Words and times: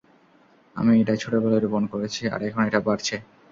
আমি 0.75 0.91
এটা 1.01 1.13
ছোটবেলায় 1.15 1.63
রোপণ 1.63 1.83
করেছি, 1.93 2.21
আর 2.27 2.39
এখন 2.47 2.61
এটা 2.69 2.79
বাড়ছে। 2.87 3.15